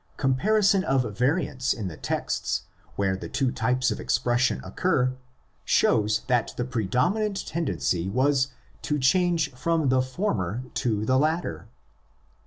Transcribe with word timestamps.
Comparison 0.17 0.83
of 0.83 1.15
variants 1.15 1.73
in 1.73 1.87
the 1.87 1.95
texts 1.95 2.63
where 2.95 3.15
the 3.15 3.29
two 3.29 3.51
types 3.51 3.91
of 3.91 3.99
expres 3.99 4.41
sion 4.41 4.59
occur 4.63 5.13
shows 5.63 6.21
that 6.25 6.53
the 6.57 6.65
predominant 6.65 7.45
tendency 7.45 8.09
was 8.09 8.47
to 8.81 8.97
change 8.97 9.51
from 9.53 9.89
the 9.89 10.01
former 10.01 10.63
to 10.73 11.05
the 11.05 11.19
latter. 11.19 11.67